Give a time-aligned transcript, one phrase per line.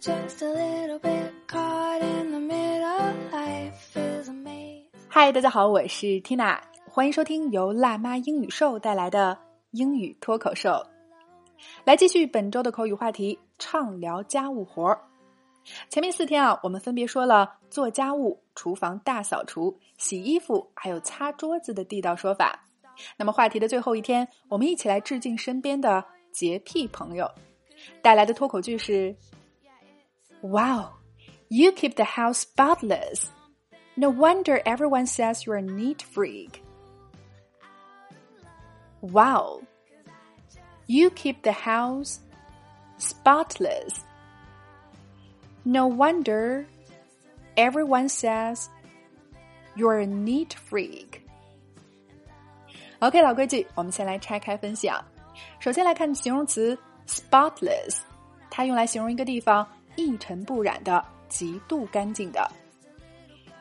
[0.00, 6.56] just a little bit caught in the middle life is me 嗨，大家好，我是 Tina，
[6.88, 9.36] 欢迎收听由辣妈英语秀带来的
[9.72, 10.70] 英语脱口秀。
[11.84, 14.96] 来继续本周的口语话题，畅聊家务活。
[15.90, 22.64] 前面四天啊，我们分别说了做家务、厨房大扫除、洗衣服，还有擦桌子的地道说法。
[23.16, 27.28] 那么话题的最后一天，我们一起来致敬身边的洁癖朋友，
[28.00, 29.12] 带来的脱口句是
[30.41, 30.95] ：Wow,
[31.49, 33.29] you keep the house spotless.
[33.95, 36.63] No wonder everyone says you're a neat freak.
[39.01, 39.61] Wow,
[40.87, 42.19] you keep the house
[42.97, 44.03] spotless.
[45.63, 46.65] No wonder
[47.55, 48.69] everyone says
[49.75, 51.21] you're a neat freak.
[52.99, 55.05] OK，老规矩，我们先来拆开分析啊。
[55.59, 57.99] 首先来看形容词 spotless，
[58.49, 62.49] 它用来形容一个地方 一尘不染的、极度干净的。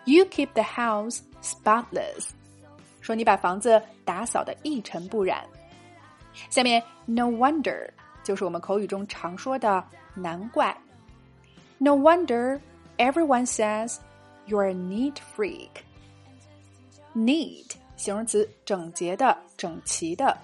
[0.05, 2.31] You keep the house spotless，
[3.01, 5.47] 说你把房子打扫的一尘不染。
[6.51, 7.89] 下面 no wonder
[8.25, 10.77] 就是我们口语中常说的难怪。
[11.79, 12.61] No wonder
[12.97, 13.97] everyone says
[14.47, 15.83] you're a neat freak.
[17.15, 20.37] Neat 形容词，整洁的、整齐的。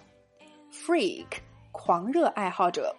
[0.73, 1.27] Freak
[1.73, 2.95] 狂热爱好者。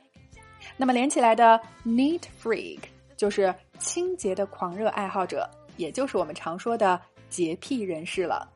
[0.78, 2.80] 那么连起来的 neat freak
[3.18, 8.50] 就是清洁的狂热爱好者，也就是我们常说的洁癖人士了。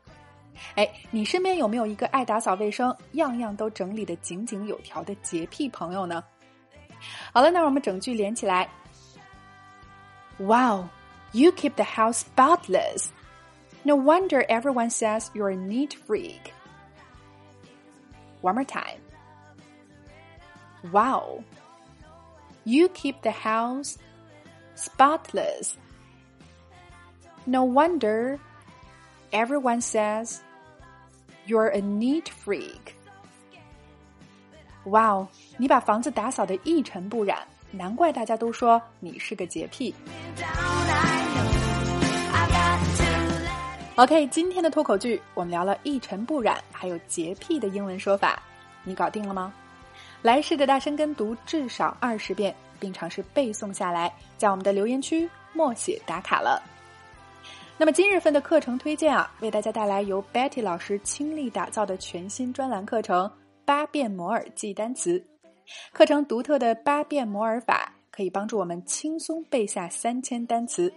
[0.75, 6.23] 哎，你身边有没有一个爱打扫卫生、样样都整理的井井有条的洁癖朋友呢？
[7.33, 8.69] 好了，那我们整句连起来。
[10.37, 10.85] Wow,
[11.31, 13.07] you keep the house spotless.
[13.83, 16.53] No wonder everyone says you're a neat freak.
[18.41, 18.99] One more time.
[20.91, 21.43] Wow,
[22.67, 23.97] you keep the house
[24.75, 25.75] spotless.
[27.45, 28.39] No wonder
[29.31, 30.41] everyone says
[31.45, 32.95] you're a neat freak.
[34.85, 37.39] Wow，你把房子打扫的一尘不染，
[37.71, 39.93] 难怪大家都说你是个洁癖。
[40.37, 41.51] Down, I know
[42.33, 43.03] I got to
[43.45, 48.41] let OK，今天的脱口剧我们聊了一尘不染，还有洁癖的英文说法，
[48.83, 49.53] 你搞定了吗？
[50.20, 56.60] 来试着大声跟读至少二十遍，并尝试背诵下来，在我们的留言区默写打卡了。
[57.76, 63.26] 那么今日份的课程推荐啊，为大家带来由 Betty 老师倾力打造的全新专栏课程
[63.64, 65.18] 《八变摩尔记单词》。
[65.92, 70.92] 课程独特的八变摩尔法可以帮助我们轻松背下三千单词。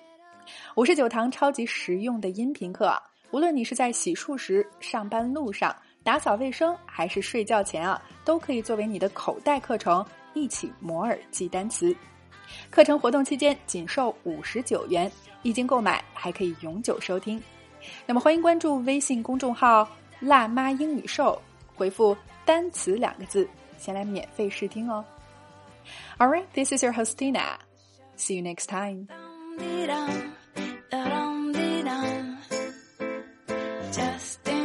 [0.75, 2.91] 五十九堂超级实用的音频课，
[3.29, 11.95] 无论你是在洗漱时、上班路上、打扫卫生，还是睡觉前啊，都可以作为你的口袋课程，一起摩尔记单词。
[12.69, 15.11] 课程活动期间仅售五十九元，
[15.43, 17.41] 一经购买还可以永久收听。
[18.05, 19.87] 那么欢迎关注微信公众号
[20.19, 21.39] “辣妈英语秀”，
[21.75, 23.47] 回复“单词”两个字，
[23.77, 25.03] 先来免费试听哦。
[26.17, 27.57] All right, this is your hostina.
[28.17, 29.07] See you next time.
[33.91, 34.60] Just